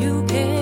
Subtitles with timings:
[0.00, 0.59] you can't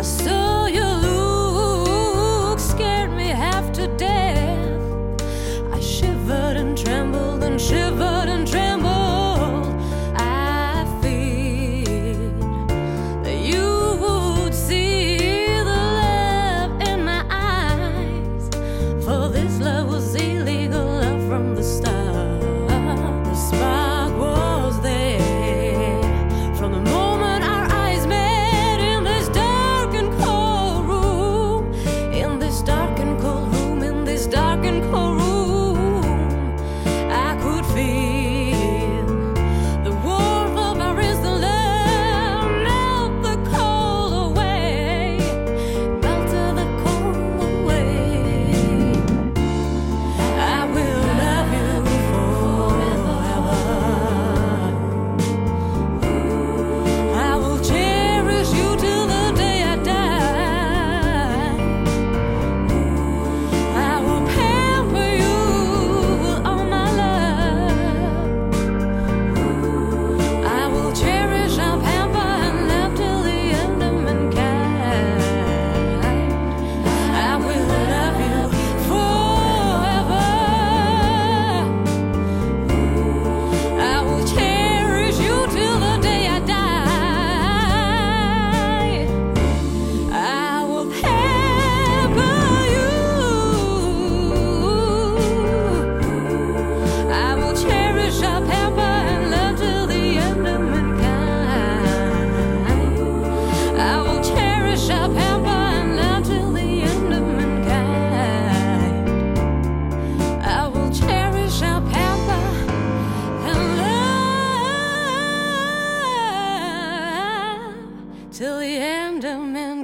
[0.00, 0.39] I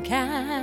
[0.08, 0.55] love